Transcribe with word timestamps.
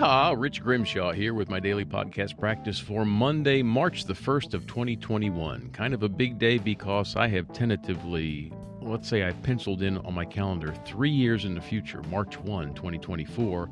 Yeehaw! 0.00 0.34
Rich 0.40 0.62
Grimshaw 0.62 1.12
here 1.12 1.34
with 1.34 1.50
my 1.50 1.60
daily 1.60 1.84
podcast 1.84 2.38
practice 2.38 2.78
for 2.78 3.04
Monday, 3.04 3.62
March 3.62 4.04
the 4.04 4.14
1st 4.14 4.54
of 4.54 4.66
2021. 4.66 5.68
Kind 5.74 5.92
of 5.92 6.02
a 6.02 6.08
big 6.08 6.38
day 6.38 6.56
because 6.56 7.16
I 7.16 7.28
have 7.28 7.52
tentatively, 7.52 8.50
let's 8.80 9.06
say 9.06 9.28
I 9.28 9.32
penciled 9.32 9.82
in 9.82 9.98
on 9.98 10.14
my 10.14 10.24
calendar 10.24 10.72
three 10.86 11.10
years 11.10 11.44
in 11.44 11.54
the 11.54 11.60
future, 11.60 12.02
March 12.04 12.38
1, 12.38 12.72
2024. 12.72 13.68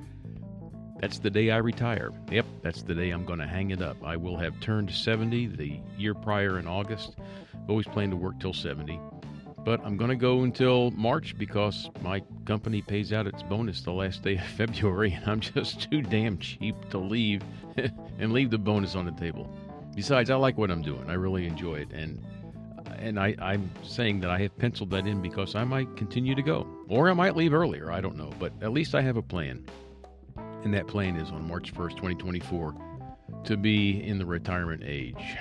That's 1.00 1.18
the 1.18 1.30
day 1.30 1.50
I 1.50 1.56
retire. 1.56 2.10
Yep, 2.30 2.44
that's 2.60 2.82
the 2.82 2.94
day 2.94 3.08
I'm 3.08 3.24
going 3.24 3.38
to 3.38 3.46
hang 3.46 3.70
it 3.70 3.80
up. 3.80 3.96
I 4.04 4.18
will 4.18 4.36
have 4.36 4.60
turned 4.60 4.90
70 4.90 5.46
the 5.46 5.80
year 5.96 6.12
prior 6.12 6.58
in 6.58 6.66
August. 6.66 7.16
I've 7.54 7.70
always 7.70 7.86
planned 7.86 8.10
to 8.10 8.18
work 8.18 8.38
till 8.38 8.52
70 8.52 9.00
but 9.68 9.84
I'm 9.84 9.98
going 9.98 10.08
to 10.08 10.16
go 10.16 10.44
until 10.44 10.92
March 10.92 11.36
because 11.36 11.90
my 12.00 12.22
company 12.46 12.80
pays 12.80 13.12
out 13.12 13.26
its 13.26 13.42
bonus 13.42 13.82
the 13.82 13.92
last 13.92 14.22
day 14.22 14.36
of 14.36 14.44
February, 14.56 15.12
and 15.12 15.30
I'm 15.30 15.40
just 15.40 15.90
too 15.90 16.00
damn 16.00 16.38
cheap 16.38 16.74
to 16.88 16.96
leave 16.96 17.42
and 18.18 18.32
leave 18.32 18.48
the 18.48 18.56
bonus 18.56 18.94
on 18.94 19.04
the 19.04 19.12
table. 19.12 19.54
Besides, 19.94 20.30
I 20.30 20.36
like 20.36 20.56
what 20.56 20.70
I'm 20.70 20.80
doing. 20.80 21.04
I 21.10 21.12
really 21.12 21.46
enjoy 21.46 21.74
it, 21.74 21.90
and 21.92 22.24
and 22.96 23.20
I, 23.20 23.36
I'm 23.42 23.70
saying 23.82 24.20
that 24.20 24.30
I 24.30 24.38
have 24.38 24.56
penciled 24.56 24.88
that 24.92 25.06
in 25.06 25.20
because 25.20 25.54
I 25.54 25.64
might 25.64 25.94
continue 25.98 26.34
to 26.34 26.42
go, 26.42 26.66
or 26.88 27.10
I 27.10 27.12
might 27.12 27.36
leave 27.36 27.52
earlier. 27.52 27.92
I 27.92 28.00
don't 28.00 28.16
know, 28.16 28.30
but 28.38 28.54
at 28.62 28.72
least 28.72 28.94
I 28.94 29.02
have 29.02 29.18
a 29.18 29.22
plan, 29.22 29.66
and 30.64 30.72
that 30.72 30.86
plan 30.86 31.14
is 31.16 31.28
on 31.28 31.46
March 31.46 31.74
1st, 31.74 31.90
2024, 31.90 32.74
to 33.44 33.56
be 33.58 34.02
in 34.02 34.18
the 34.18 34.24
retirement 34.24 34.82
age. 34.82 35.36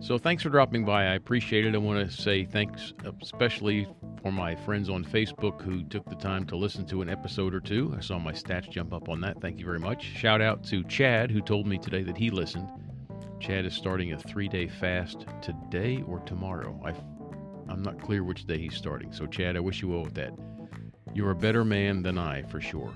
So 0.00 0.18
thanks 0.18 0.42
for 0.42 0.50
dropping 0.50 0.84
by. 0.84 1.04
I 1.04 1.14
appreciate 1.14 1.64
it. 1.64 1.74
I 1.74 1.78
want 1.78 2.08
to 2.08 2.14
say 2.14 2.44
thanks 2.44 2.92
especially 3.22 3.88
for 4.22 4.32
my 4.32 4.54
friends 4.54 4.88
on 4.88 5.04
Facebook 5.04 5.62
who 5.62 5.82
took 5.84 6.08
the 6.08 6.16
time 6.16 6.46
to 6.46 6.56
listen 6.56 6.86
to 6.86 7.02
an 7.02 7.08
episode 7.08 7.54
or 7.54 7.60
two. 7.60 7.94
I 7.96 8.00
saw 8.00 8.18
my 8.18 8.32
stats 8.32 8.70
jump 8.70 8.92
up 8.92 9.08
on 9.08 9.20
that. 9.22 9.40
Thank 9.40 9.58
you 9.58 9.64
very 9.64 9.78
much. 9.78 10.04
Shout 10.04 10.40
out 10.40 10.64
to 10.64 10.84
Chad 10.84 11.30
who 11.30 11.40
told 11.40 11.66
me 11.66 11.78
today 11.78 12.02
that 12.02 12.16
he 12.16 12.30
listened. 12.30 12.68
Chad 13.40 13.66
is 13.66 13.74
starting 13.74 14.12
a 14.12 14.18
three 14.18 14.48
day 14.48 14.68
fast 14.68 15.26
today 15.42 16.02
or 16.06 16.20
tomorrow. 16.20 16.80
I, 16.84 16.94
I'm 17.70 17.82
not 17.82 18.00
clear 18.00 18.24
which 18.24 18.46
day 18.46 18.58
he's 18.58 18.76
starting. 18.76 19.12
So, 19.12 19.26
Chad, 19.26 19.56
I 19.56 19.60
wish 19.60 19.82
you 19.82 19.88
well 19.88 20.04
with 20.04 20.14
that. 20.14 20.32
You're 21.14 21.30
a 21.30 21.36
better 21.36 21.64
man 21.64 22.02
than 22.02 22.18
I, 22.18 22.42
for 22.42 22.60
sure. 22.60 22.92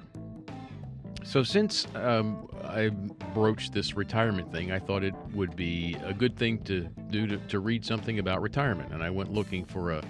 So, 1.25 1.43
since 1.43 1.87
um, 1.95 2.49
I 2.65 2.89
broached 3.35 3.73
this 3.73 3.97
retirement 3.97 4.51
thing, 4.53 4.73
I 4.73 4.79
thought 4.79 5.05
it 5.05 5.15
would 5.35 5.57
be 5.57 5.97
a 6.05 6.15
good 6.15 6.37
thing 6.37 6.59
to 6.65 6.89
do 7.11 7.27
to, 7.27 7.37
to, 7.37 7.61
read 7.61 7.85
something 7.85 8.19
about 8.19 8.41
retirement. 8.41 8.93
And 8.93 9.03
I 9.03 9.11
went 9.11 9.33
looking 9.33 9.65
for 9.65 9.93
a, 9.93 10.03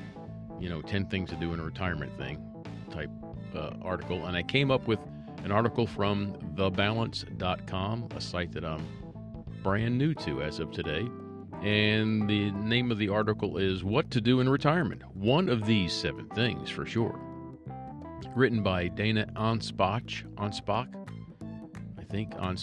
you 0.61 0.69
know, 0.69 0.83
10 0.83 1.07
things 1.07 1.31
to 1.31 1.37
do 1.37 1.55
in 1.55 1.61
a 1.61 1.65
retirement 1.65 2.17
thing 2.17 2.45
type 2.91 3.11
uh, 3.57 3.71
article. 3.83 4.27
And 4.27 4.37
I 4.37 4.43
came 4.43 4.71
up 4.71 4.87
with 4.87 5.01
an 5.45 5.51
article 5.51 5.87
from 5.87 6.35
thebalance.com, 6.55 8.09
a 8.15 8.21
site 8.21 8.53
that 8.53 8.65
I'm 8.65 8.87
brand 9.63 9.99
new 9.99 10.15
to 10.15 10.43
as 10.43 10.61
of 10.61 10.71
today. 10.73 11.09
And 11.63 12.29
the 12.29 12.53
name 12.53 12.93
of 12.93 12.99
the 12.99 13.09
article 13.09 13.59
is 13.59 13.83
What 13.83 14.11
to 14.13 14.21
Do 14.21 14.41
in 14.41 14.49
Retirement. 14.49 15.03
One 15.15 15.49
of 15.49 15.67
these 15.67 15.93
seven 15.93 16.27
things 16.29 16.71
for 16.71 16.87
sure. 16.87 17.21
Written 18.35 18.63
by 18.63 18.89
Dana 18.89 19.27
Anspach. 19.37 20.25
Anspach 20.37 20.95
I 21.99 22.03
think, 22.05 22.35
on 22.39 22.57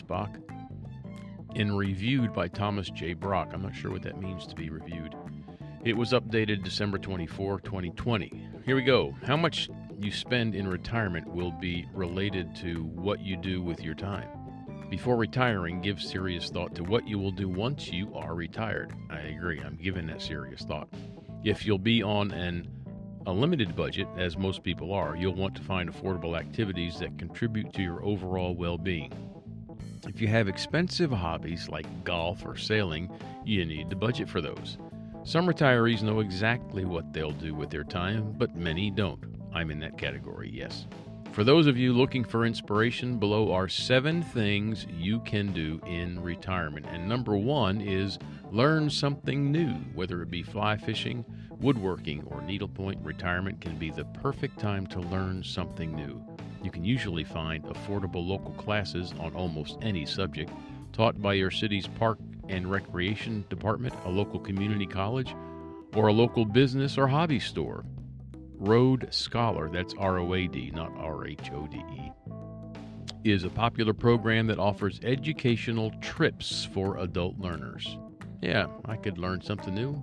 and 1.56 1.78
reviewed 1.78 2.34
by 2.34 2.48
Thomas 2.48 2.90
J. 2.90 3.14
Brock. 3.14 3.50
I'm 3.54 3.62
not 3.62 3.76
sure 3.76 3.92
what 3.92 4.04
that 4.04 4.20
means 4.20 4.46
to 4.48 4.56
be 4.56 4.70
reviewed. 4.70 5.16
It 5.84 5.96
was 5.96 6.12
updated 6.12 6.64
December 6.64 6.98
24, 6.98 7.62
2020. 7.62 8.50
Here 8.66 8.76
we 8.76 8.84
go. 8.84 9.16
How 9.24 9.38
much 9.38 9.70
you 10.00 10.12
spend 10.12 10.56
in 10.56 10.68
retirement 10.68 11.28
will 11.28 11.52
be 11.52 11.88
related 11.94 12.56
to 12.58 12.84
what 12.84 13.22
you 13.22 13.38
do 13.38 13.62
with 13.62 13.82
your 13.82 13.96
time. 13.96 14.28
Before 14.90 15.16
retiring, 15.16 15.82
give 15.82 16.02
serious 16.02 16.50
thought 16.50 16.76
to 16.76 16.84
what 16.84 17.08
you 17.08 17.18
will 17.18 17.32
do 17.32 17.50
once 17.50 17.90
you 17.90 18.14
are 18.14 18.36
retired. 18.36 18.94
I 19.10 19.20
agree, 19.20 19.60
I'm 19.60 19.78
giving 19.78 20.08
that 20.08 20.22
serious 20.22 20.62
thought. 20.62 20.90
If 21.44 21.66
you'll 21.66 21.78
be 21.78 22.04
on 22.04 22.32
an 22.32 22.68
a 23.28 23.32
limited 23.32 23.76
budget, 23.76 24.08
as 24.18 24.38
most 24.38 24.62
people 24.62 24.94
are, 24.94 25.16
you'll 25.16 25.34
want 25.34 25.56
to 25.56 25.64
find 25.64 25.92
affordable 25.92 26.38
activities 26.38 27.00
that 27.00 27.18
contribute 27.18 27.74
to 27.74 27.82
your 27.82 28.04
overall 28.04 28.56
well 28.56 28.78
being. 28.78 29.12
If 30.08 30.22
you 30.22 30.28
have 30.28 30.48
expensive 30.48 31.12
hobbies 31.12 31.68
like 31.68 32.04
golf 32.04 32.46
or 32.46 32.56
sailing, 32.56 33.10
you 33.44 33.66
need 33.66 33.90
to 33.90 33.96
budget 33.96 34.30
for 34.30 34.42
those. 34.42 34.78
Some 35.24 35.48
retirees 35.48 36.04
know 36.04 36.20
exactly 36.20 36.86
what 36.86 37.12
they'll 37.12 37.32
do 37.32 37.56
with 37.56 37.72
their 37.72 37.84
time, 37.84 38.36
but 38.38 38.56
many 38.56 38.92
don't. 38.92 39.20
I'm 39.52 39.72
in 39.72 39.80
that 39.80 39.98
category, 39.98 40.52
yes. 40.54 40.86
For 41.32 41.44
those 41.44 41.66
of 41.66 41.78
you 41.78 41.92
looking 41.92 42.24
for 42.24 42.46
inspiration, 42.46 43.18
below 43.18 43.52
are 43.52 43.68
seven 43.68 44.22
things 44.22 44.86
you 44.90 45.20
can 45.22 45.52
do 45.52 45.82
in 45.88 46.22
retirement. 46.22 46.86
And 46.92 47.10
number 47.10 47.36
one 47.36 47.82
is 47.82 48.20
learn 48.52 48.90
something 48.90 49.52
new, 49.52 49.74
whether 49.96 50.22
it 50.22 50.30
be 50.30 50.44
fly 50.44 50.78
fishing, 50.78 51.26
woodworking, 51.60 52.24
or 52.28 52.42
needlepoint. 52.42 53.00
Retirement 53.04 53.62
can 53.62 53.78
be 53.78 53.92
the 53.92 54.06
perfect 54.06 54.60
time 54.60 54.86
to 54.88 55.00
learn 55.00 55.44
something 55.44 55.94
new. 55.96 56.24
You 56.64 56.72
can 56.72 56.84
usually 56.84 57.24
find 57.24 57.64
affordable 57.66 58.26
local 58.26 58.54
classes 58.54 59.14
on 59.20 59.36
almost 59.36 59.78
any 59.82 60.06
subject 60.06 60.52
taught 60.94 61.22
by 61.22 61.34
your 61.34 61.52
city's 61.52 61.88
park 61.88 62.18
and 62.48 62.70
recreation 62.70 63.44
department, 63.50 63.94
a 64.06 64.10
local 64.10 64.40
community 64.40 64.86
college, 64.86 65.36
or 65.96 66.08
a 66.08 66.14
local 66.14 66.46
business 66.46 66.98
or 66.98 67.08
hobby 67.08 67.40
store. 67.40 67.84
Road 68.58 69.08
Scholar, 69.12 69.70
that's 69.70 69.94
R 69.98 70.20
O 70.20 70.34
A 70.34 70.48
D, 70.48 70.72
not 70.74 70.92
R 70.98 71.28
H 71.28 71.52
O 71.54 71.68
D 71.68 71.78
E, 71.78 72.12
is 73.24 73.44
a 73.44 73.50
popular 73.50 73.94
program 73.94 74.48
that 74.48 74.60
offers 74.60 75.00
educational 75.04 75.92
trips 76.02 76.68
for 76.74 76.98
adult 76.98 77.38
learners. 77.38 77.98
Yeah, 78.42 78.68
I 78.86 78.96
could 78.96 79.18
learn 79.18 79.42
something 79.42 79.74
new. 79.76 80.02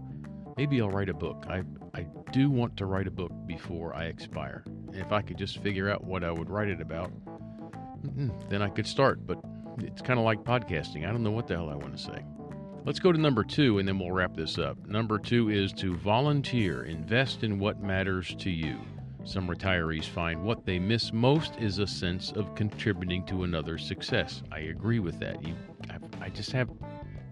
Maybe 0.56 0.80
I'll 0.80 0.90
write 0.90 1.08
a 1.08 1.14
book. 1.14 1.44
I, 1.48 1.62
I 1.94 2.06
do 2.30 2.50
want 2.50 2.76
to 2.76 2.86
write 2.86 3.06
a 3.06 3.10
book 3.10 3.32
before 3.46 3.94
I 3.94 4.04
expire. 4.04 4.64
If 4.92 5.12
I 5.12 5.22
could 5.22 5.38
just 5.38 5.58
figure 5.58 5.90
out 5.90 6.04
what 6.04 6.24
I 6.24 6.30
would 6.30 6.50
write 6.50 6.68
it 6.68 6.80
about, 6.80 7.10
then 8.48 8.62
I 8.62 8.68
could 8.68 8.86
start. 8.86 9.26
But 9.26 9.38
it's 9.78 10.02
kind 10.02 10.18
of 10.18 10.24
like 10.24 10.44
podcasting. 10.44 11.08
I 11.08 11.12
don't 11.12 11.22
know 11.22 11.30
what 11.30 11.46
the 11.46 11.54
hell 11.54 11.70
I 11.70 11.74
want 11.74 11.96
to 11.96 12.02
say. 12.02 12.24
Let's 12.84 12.98
go 12.98 13.12
to 13.12 13.18
number 13.18 13.44
two 13.44 13.78
and 13.78 13.86
then 13.86 13.98
we'll 13.98 14.10
wrap 14.10 14.34
this 14.34 14.58
up. 14.58 14.76
Number 14.86 15.18
two 15.18 15.50
is 15.50 15.72
to 15.74 15.96
volunteer, 15.96 16.82
invest 16.84 17.44
in 17.44 17.58
what 17.58 17.80
matters 17.80 18.34
to 18.40 18.50
you. 18.50 18.76
Some 19.24 19.46
retirees 19.46 20.04
find 20.04 20.42
what 20.42 20.66
they 20.66 20.80
miss 20.80 21.12
most 21.12 21.54
is 21.60 21.78
a 21.78 21.86
sense 21.86 22.32
of 22.32 22.56
contributing 22.56 23.24
to 23.26 23.44
another's 23.44 23.86
success. 23.86 24.42
I 24.50 24.60
agree 24.60 24.98
with 24.98 25.20
that. 25.20 25.46
You, 25.46 25.54
I, 25.88 26.24
I 26.24 26.28
just 26.28 26.50
have 26.50 26.70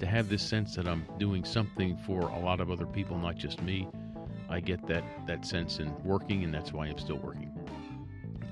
to 0.00 0.06
have 0.06 0.28
this 0.28 0.42
sense 0.42 0.74
that 0.74 0.88
I'm 0.88 1.04
doing 1.18 1.44
something 1.44 1.96
for 1.98 2.22
a 2.22 2.38
lot 2.38 2.60
of 2.60 2.70
other 2.70 2.86
people, 2.86 3.18
not 3.18 3.36
just 3.36 3.62
me. 3.62 3.86
I 4.48 4.58
get 4.58 4.84
that 4.88 5.04
that 5.26 5.46
sense 5.46 5.78
in 5.78 5.94
working, 6.02 6.42
and 6.42 6.52
that's 6.52 6.72
why 6.72 6.86
I'm 6.86 6.98
still 6.98 7.18
working. 7.18 7.52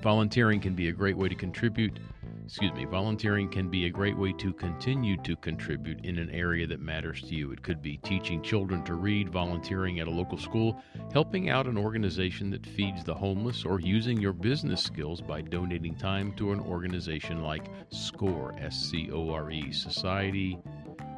Volunteering 0.01 0.61
can 0.61 0.75
be 0.75 0.87
a 0.87 0.93
great 0.93 1.17
way 1.17 1.27
to 1.27 1.35
contribute. 1.35 1.99
Excuse 2.45 2.73
me, 2.73 2.85
volunteering 2.85 3.47
can 3.47 3.69
be 3.69 3.85
a 3.85 3.91
great 3.91 4.17
way 4.17 4.33
to 4.33 4.51
continue 4.53 5.17
to 5.17 5.35
contribute 5.35 6.03
in 6.03 6.17
an 6.17 6.31
area 6.31 6.65
that 6.65 6.79
matters 6.79 7.21
to 7.21 7.35
you. 7.35 7.51
It 7.51 7.61
could 7.61 7.79
be 7.79 7.97
teaching 7.97 8.41
children 8.41 8.83
to 8.85 8.95
read, 8.95 9.29
volunteering 9.29 9.99
at 9.99 10.07
a 10.07 10.11
local 10.11 10.37
school, 10.37 10.81
helping 11.13 11.49
out 11.49 11.67
an 11.67 11.77
organization 11.77 12.49
that 12.51 12.65
feeds 12.65 13.03
the 13.03 13.13
homeless, 13.13 13.65
or 13.65 13.79
using 13.79 14.19
your 14.19 14.33
business 14.33 14.81
skills 14.81 15.21
by 15.21 15.41
donating 15.41 15.95
time 15.95 16.31
to 16.37 16.51
an 16.51 16.59
organization 16.59 17.43
like 17.43 17.69
SCORE, 17.89 18.55
S 18.57 18.89
C 18.89 19.11
O 19.11 19.29
R 19.29 19.51
E, 19.51 19.71
Society 19.71 20.57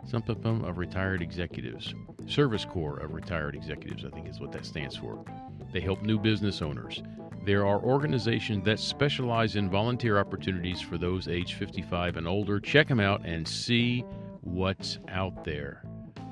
Something 0.05 0.35
of 0.35 0.43
them 0.43 0.65
are 0.65 0.73
Retired 0.73 1.21
Executives. 1.21 1.93
Service 2.27 2.65
Corps 2.65 2.97
of 2.97 3.13
Retired 3.13 3.55
Executives, 3.55 4.03
I 4.05 4.09
think 4.09 4.27
is 4.27 4.39
what 4.39 4.51
that 4.51 4.65
stands 4.65 4.95
for. 4.95 5.23
They 5.71 5.79
help 5.79 6.01
new 6.01 6.19
business 6.19 6.61
owners. 6.61 7.01
There 7.45 7.65
are 7.65 7.79
organizations 7.81 8.65
that 8.65 8.79
specialize 8.79 9.55
in 9.55 9.69
volunteer 9.69 10.19
opportunities 10.19 10.81
for 10.81 10.97
those 10.97 11.27
age 11.27 11.55
55 11.55 12.17
and 12.17 12.27
older. 12.27 12.59
Check 12.59 12.87
them 12.87 12.99
out 12.99 13.25
and 13.25 13.47
see 13.47 14.01
what's 14.41 14.99
out 15.07 15.43
there. 15.43 15.83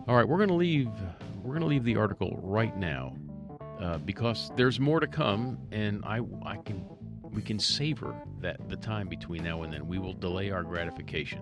All 0.07 0.15
right, 0.15 0.27
we're 0.27 0.37
going 0.37 0.49
to 0.49 0.55
leave 0.55 0.89
we're 1.43 1.53
going 1.53 1.61
to 1.61 1.67
leave 1.67 1.83
the 1.83 1.95
article 1.95 2.39
right 2.43 2.75
now 2.77 3.15
uh, 3.79 3.97
because 3.99 4.51
there's 4.55 4.79
more 4.79 4.99
to 4.99 5.07
come, 5.07 5.57
and 5.71 6.03
I 6.05 6.19
I 6.45 6.57
can 6.57 6.85
we 7.23 7.41
can 7.41 7.59
savor 7.59 8.15
that 8.41 8.69
the 8.69 8.75
time 8.75 9.07
between 9.07 9.43
now 9.43 9.63
and 9.63 9.71
then. 9.71 9.87
We 9.87 9.99
will 9.99 10.13
delay 10.13 10.51
our 10.51 10.63
gratification. 10.63 11.41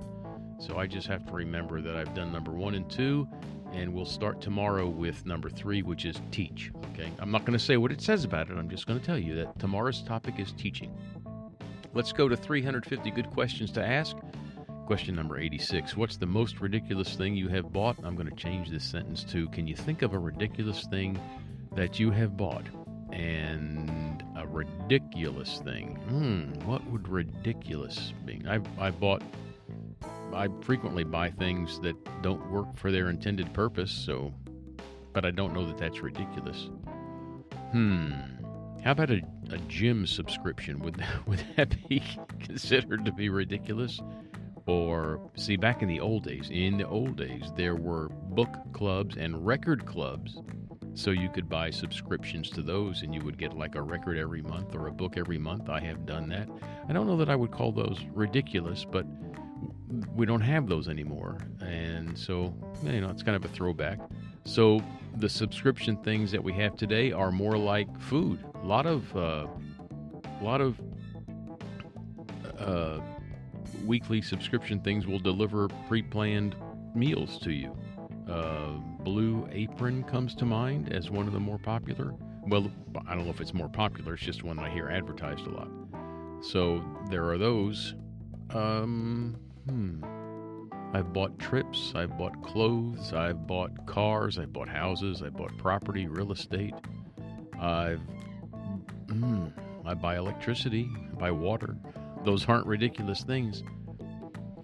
So 0.60 0.78
I 0.78 0.88
just 0.88 1.08
have 1.08 1.26
to 1.28 1.34
remember 1.34 1.82
that 1.82 1.96
I've 1.96 2.14
done 2.16 2.32
number 2.32 2.52
one 2.52 2.74
and 2.74 2.90
two, 2.90 3.28
and 3.74 3.94
we'll 3.94 4.06
start 4.06 4.42
tomorrow 4.42 4.88
with 4.88 5.26
number 5.26 5.50
three, 5.50 5.84
which 5.84 6.06
is 6.06 6.20
teach. 6.32 6.72
Okay, 6.94 7.12
I'm 7.20 7.32
not 7.32 7.46
going 7.46 7.58
to 7.58 7.64
say 7.64 7.78
what 7.78 7.92
it 7.92 8.02
says 8.02 8.24
about 8.24 8.50
it. 8.50 8.58
I'm 8.58 8.70
just 8.70 8.88
going 8.88 9.00
to 9.00 9.06
tell 9.06 9.20
you 9.20 9.36
that 9.36 9.60
tomorrow's 9.60 10.02
topic 10.02 10.40
is 10.40 10.52
teaching. 10.54 10.98
Let's 11.94 12.12
go 12.12 12.28
to 12.28 12.36
350 12.36 13.12
good 13.12 13.30
questions 13.32 13.72
to 13.74 13.86
ask. 13.86 14.16
Question 14.88 15.16
number 15.16 15.38
86 15.38 15.98
What's 15.98 16.18
the 16.18 16.26
most 16.26 16.62
ridiculous 16.62 17.16
thing 17.16 17.36
you 17.36 17.50
have 17.50 17.74
bought? 17.74 17.98
I'm 18.04 18.16
going 18.16 18.30
to 18.30 18.36
change 18.36 18.70
this 18.70 18.84
sentence 18.84 19.24
to 19.26 19.50
Can 19.50 19.68
you 19.68 19.76
think 19.76 20.02
of 20.02 20.14
a 20.14 20.20
ridiculous 20.20 20.86
thing 20.86 21.20
that 21.76 22.00
you 22.00 22.10
have 22.12 22.38
bought? 22.38 22.66
And 23.12 24.24
a 24.36 24.48
ridiculous 24.48 25.60
thing. 25.64 25.96
Hmm, 26.08 26.68
what 26.68 26.86
would 26.88 27.08
ridiculous 27.08 28.14
be? 28.26 28.42
I, 28.48 28.60
I 28.80 28.92
bought 28.92 29.24
I 30.34 30.48
frequently 30.62 31.04
buy 31.04 31.32
things 31.32 31.80
that 31.82 31.96
don't 32.22 32.52
work 32.52 32.76
for 32.78 32.92
their 32.92 33.10
intended 33.10 33.54
purpose, 33.54 33.92
so 33.92 34.34
but 35.14 35.26
I 35.26 35.32
don't 35.32 35.54
know 35.54 35.66
that 35.66 35.80
that's 35.80 36.02
ridiculous. 36.02 36.70
Hmm. 37.72 38.12
How 38.84 38.92
about 38.92 39.10
a, 39.10 39.22
a 39.50 39.58
gym 39.68 40.06
subscription? 40.06 40.80
Would 40.80 41.04
would 41.28 41.44
that 41.56 41.76
be 41.90 42.04
considered 42.40 43.04
to 43.06 43.12
be 43.12 43.30
ridiculous? 43.30 44.00
Or 44.68 45.20
see, 45.36 45.56
back 45.56 45.82
in 45.82 45.88
the 45.88 46.00
old 46.00 46.26
days, 46.26 46.50
in 46.52 46.78
the 46.78 46.88
old 46.88 47.16
days, 47.16 47.52
there 47.56 47.76
were 47.76 48.10
book 48.10 48.54
clubs 48.74 49.16
and 49.18 49.46
record 49.46 49.86
clubs 49.86 50.38
so 50.94 51.12
you 51.12 51.30
could 51.30 51.48
buy 51.48 51.70
subscriptions 51.70 52.50
to 52.50 52.62
those 52.62 53.02
and 53.04 53.14
you 53.14 53.22
would 53.22 53.38
get 53.38 53.58
like 53.58 53.76
a 53.76 53.82
record 53.82 54.18
every 54.18 54.42
month 54.42 54.76
or 54.76 54.88
a 54.88 54.92
book 54.92 55.16
every 55.16 55.38
month. 55.38 55.70
I 55.70 55.80
have 55.80 56.06
done 56.06 56.28
that. 56.30 56.50
I 56.90 56.94
don't 56.94 57.08
know 57.08 57.18
that 57.18 57.30
I 57.30 57.36
would 57.36 57.52
call 57.52 57.72
those 57.72 58.04
ridiculous, 58.14 58.84
but 58.84 59.06
we 60.16 60.26
don't 60.26 60.42
have 60.42 60.68
those 60.68 60.88
anymore. 60.88 61.38
And 61.62 62.18
so, 62.18 62.54
you 62.84 63.02
know, 63.02 63.10
it's 63.10 63.24
kind 63.24 63.36
of 63.36 63.46
a 63.46 63.48
throwback. 63.50 64.00
So 64.46 64.82
the 65.18 65.30
subscription 65.30 65.98
things 65.98 66.32
that 66.32 66.44
we 66.44 66.54
have 66.54 66.76
today 66.76 67.12
are 67.12 67.32
more 67.32 67.58
like 67.58 67.88
food. 68.00 68.44
A 68.64 68.66
lot 68.66 68.86
of, 68.86 69.16
uh, 69.16 69.48
a 70.40 70.44
lot 70.44 70.62
of, 70.62 70.80
uh, 72.60 73.00
weekly 73.86 74.22
subscription 74.22 74.80
things 74.82 75.08
will 75.08 75.20
deliver 75.20 75.68
pre-planned 75.88 76.56
meals 76.96 77.40
to 77.40 77.52
you. 77.52 77.76
Uh, 78.30 78.74
Blue 79.04 79.48
Apron 79.52 80.04
comes 80.04 80.36
to 80.36 80.46
mind 80.46 80.92
as 80.92 81.10
one 81.10 81.28
of 81.28 81.34
the 81.34 81.40
more 81.40 81.58
popular. 81.58 82.14
Well, 82.48 82.70
I 83.08 83.16
don't 83.16 83.26
know 83.26 83.32
if 83.32 83.42
it's 83.42 83.54
more 83.54 83.70
popular, 83.70 84.16
it's 84.16 84.24
just 84.24 84.44
one 84.44 84.60
I 84.60 84.70
hear 84.70 84.90
advertised 84.90 85.46
a 85.48 85.50
lot. 85.50 85.70
So 86.42 86.84
there 87.10 87.30
are 87.30 87.38
those. 87.38 87.96
Um, 88.50 89.38
hmm. 89.70 90.04
I've 90.94 91.12
bought 91.14 91.38
trips, 91.38 91.92
I've 91.96 92.18
bought 92.18 92.42
clothes, 92.44 93.14
I've 93.14 93.46
bought 93.46 93.86
cars, 93.86 94.40
I've 94.40 94.54
bought 94.54 94.70
houses, 94.70 95.22
I've 95.22 95.36
bought 95.36 95.58
property, 95.58 96.08
real 96.08 96.32
estate. 96.32 96.74
I've. 97.60 98.02
Hmm, 99.10 99.48
I 99.86 99.94
buy 99.94 100.18
electricity, 100.18 100.90
I 101.12 101.16
buy 101.16 101.32
water. 101.32 101.78
Those 102.26 102.48
aren't 102.48 102.66
ridiculous 102.66 103.22
things. 103.24 103.64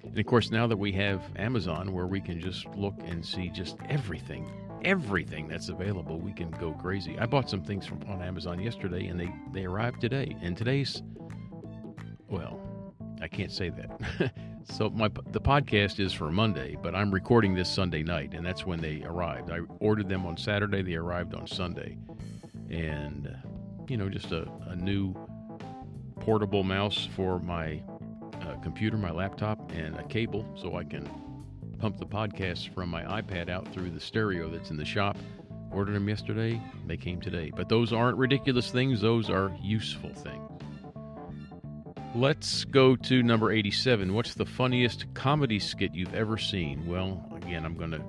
And 0.03 0.19
of 0.19 0.25
course, 0.25 0.51
now 0.51 0.67
that 0.67 0.77
we 0.77 0.91
have 0.93 1.23
Amazon 1.37 1.91
where 1.91 2.05
we 2.05 2.21
can 2.21 2.39
just 2.39 2.67
look 2.75 2.93
and 3.05 3.25
see 3.25 3.49
just 3.49 3.77
everything, 3.89 4.51
everything 4.83 5.47
that's 5.47 5.69
available, 5.69 6.19
we 6.19 6.33
can 6.33 6.51
go 6.51 6.73
crazy. 6.73 7.17
I 7.17 7.25
bought 7.25 7.49
some 7.49 7.63
things 7.63 7.85
from 7.85 8.01
on 8.07 8.21
Amazon 8.21 8.59
yesterday 8.59 9.07
and 9.07 9.19
they, 9.19 9.33
they 9.53 9.65
arrived 9.65 10.01
today. 10.01 10.35
And 10.41 10.55
today's, 10.55 11.01
well, 12.29 12.59
I 13.21 13.27
can't 13.27 13.51
say 13.51 13.69
that. 13.69 14.33
so 14.65 14.89
my 14.89 15.09
the 15.31 15.41
podcast 15.41 15.99
is 15.99 16.13
for 16.13 16.31
Monday, 16.31 16.77
but 16.81 16.95
I'm 16.95 17.11
recording 17.11 17.53
this 17.53 17.69
Sunday 17.69 18.03
night, 18.03 18.33
and 18.33 18.45
that's 18.45 18.65
when 18.65 18.79
they 18.79 19.03
arrived. 19.03 19.51
I 19.51 19.59
ordered 19.79 20.09
them 20.09 20.25
on 20.25 20.37
Saturday. 20.37 20.81
They 20.81 20.95
arrived 20.95 21.33
on 21.33 21.47
Sunday, 21.47 21.97
and 22.69 23.27
uh, 23.27 23.47
you 23.87 23.97
know, 23.97 24.09
just 24.09 24.31
a, 24.31 24.47
a 24.67 24.75
new 24.75 25.13
portable 26.19 26.63
mouse 26.63 27.07
for 27.15 27.39
my 27.39 27.81
a 28.41 28.57
computer, 28.61 28.97
my 28.97 29.11
laptop, 29.11 29.71
and 29.73 29.97
a 29.97 30.03
cable 30.03 30.45
so 30.55 30.75
I 30.75 30.83
can 30.83 31.09
pump 31.79 31.97
the 31.97 32.05
podcasts 32.05 32.73
from 32.73 32.89
my 32.89 33.03
iPad 33.03 33.49
out 33.49 33.67
through 33.73 33.89
the 33.89 33.99
stereo 33.99 34.49
that's 34.49 34.69
in 34.69 34.77
the 34.77 34.85
shop. 34.85 35.17
Ordered 35.71 35.95
them 35.95 36.07
yesterday, 36.07 36.61
they 36.85 36.97
came 36.97 37.19
today. 37.19 37.51
But 37.55 37.67
those 37.67 37.91
aren't 37.91 38.17
ridiculous 38.17 38.71
things, 38.71 39.01
those 39.01 39.29
are 39.29 39.51
useful 39.61 40.13
things. 40.13 40.49
Let's 42.15 42.63
go 42.65 42.95
to 42.95 43.23
number 43.23 43.51
87. 43.51 44.13
What's 44.13 44.35
the 44.35 44.45
funniest 44.45 45.11
comedy 45.15 45.57
skit 45.57 45.95
you've 45.95 46.13
ever 46.13 46.37
seen? 46.37 46.85
Well, 46.85 47.27
again, 47.35 47.65
I'm 47.65 47.75
going 47.75 47.89
to 47.89 48.03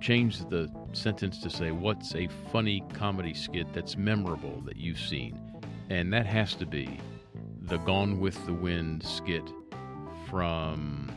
change 0.00 0.38
the 0.48 0.72
sentence 0.94 1.38
to 1.42 1.50
say, 1.50 1.70
What's 1.70 2.14
a 2.14 2.28
funny 2.50 2.82
comedy 2.94 3.34
skit 3.34 3.70
that's 3.74 3.94
memorable 3.94 4.62
that 4.62 4.78
you've 4.78 4.98
seen? 4.98 5.38
And 5.90 6.10
that 6.14 6.24
has 6.24 6.54
to 6.56 6.66
be 6.66 6.98
the 7.60 7.76
Gone 7.76 8.20
with 8.20 8.42
the 8.46 8.54
Wind 8.54 9.04
skit 9.04 9.44
from 10.30 11.12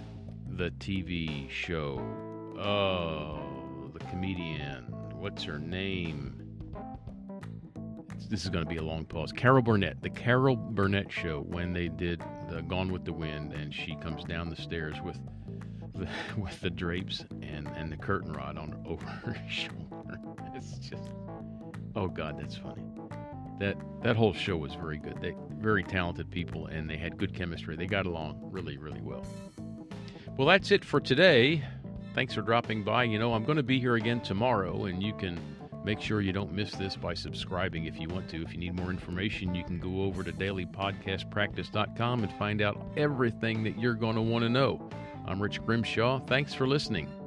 the 0.57 0.71
TV 0.71 1.49
show. 1.49 2.01
Oh, 2.59 3.39
the 3.93 3.99
comedian. 4.07 4.93
What's 5.13 5.43
her 5.43 5.57
name? 5.57 6.44
This 8.30 8.44
is 8.44 8.50
going 8.50 8.63
to 8.66 8.69
be 8.69 8.77
a 8.77 8.83
long 8.83 9.06
pause. 9.06 9.31
Carol 9.31 9.62
Burnett, 9.62 10.01
the 10.01 10.10
Carol 10.10 10.56
Burnett 10.56 11.12
show, 11.12 11.42
when 11.42 11.74
they 11.74 11.88
did 11.88 12.24
the 12.50 12.62
Gone 12.62 12.92
with 12.92 13.06
the 13.06 13.13
Wind, 13.13 13.54
and 13.54 13.74
she 13.74 13.95
comes 13.95 14.24
down 14.24 14.50
the 14.50 14.56
stairs 14.56 14.98
with 15.04 15.19
the, 15.94 16.07
with 16.38 16.60
the 16.62 16.69
drapes 16.69 17.25
and, 17.42 17.68
and 17.75 17.92
the 17.92 17.98
curtain 17.98 18.33
rod 18.33 18.57
on 18.57 18.81
over 18.86 19.06
her 19.06 19.36
shoulder. 19.50 20.19
It's 20.54 20.77
just, 20.80 21.04
oh 21.95 22.07
God, 22.07 22.39
that's 22.39 22.57
funny. 22.57 22.83
That 23.60 23.77
that 24.04 24.18
whole 24.18 24.33
show 24.33 24.57
was 24.57 24.74
very 24.74 24.98
good. 24.98 25.22
They 25.22 25.33
very 25.60 25.83
talented 25.83 26.30
people 26.30 26.68
and 26.68 26.89
they 26.89 26.98
had 26.98 27.18
good 27.18 27.33
chemistry. 27.33 27.77
They 27.77 27.86
got 27.86 28.06
along 28.06 28.39
really, 28.51 28.77
really 28.77 29.01
well. 29.01 29.25
Well, 30.38 30.48
that's 30.48 30.72
it 30.72 30.83
for 30.83 31.00
today. 31.00 31.63
Thanks 32.13 32.33
for 32.33 32.42
dropping 32.42 32.83
by. 32.83 33.06
You 33.06 33.18
know, 33.18 33.33
I'm 33.33 33.45
going 33.45 33.57
to 33.57 33.63
be 33.63 33.80
here 33.80 33.95
again 33.95 34.19
tomorrow, 34.19 34.86
and 34.86 35.01
you 35.01 35.13
can 35.13 35.39
make 35.85 36.01
sure 36.01 36.19
you 36.19 36.33
don't 36.33 36.51
miss 36.51 36.71
this 36.71 36.95
by 36.95 37.13
subscribing 37.13 37.85
if 37.85 37.99
you 37.99 38.09
want 38.09 38.27
to. 38.29 38.41
If 38.41 38.53
you 38.53 38.59
need 38.59 38.73
more 38.73 38.89
information, 38.89 39.53
you 39.53 39.63
can 39.63 39.79
go 39.79 40.01
over 40.01 40.23
to 40.23 40.31
dailypodcastpractice.com 40.33 42.23
and 42.23 42.33
find 42.33 42.61
out 42.61 42.83
everything 42.97 43.63
that 43.63 43.79
you're 43.79 43.93
going 43.93 44.15
to 44.15 44.21
want 44.21 44.43
to 44.43 44.49
know. 44.49 44.89
I'm 45.27 45.41
Rich 45.41 45.63
Grimshaw. 45.63 46.19
Thanks 46.25 46.53
for 46.53 46.67
listening. 46.67 47.25